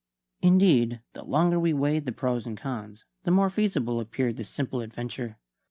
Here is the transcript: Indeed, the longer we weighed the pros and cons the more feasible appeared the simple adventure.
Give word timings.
Indeed, 0.41 1.01
the 1.13 1.23
longer 1.23 1.59
we 1.59 1.73
weighed 1.73 2.07
the 2.07 2.11
pros 2.11 2.47
and 2.47 2.57
cons 2.57 3.05
the 3.21 3.29
more 3.29 3.51
feasible 3.51 3.99
appeared 3.99 4.37
the 4.37 4.43
simple 4.43 4.81
adventure. 4.81 5.37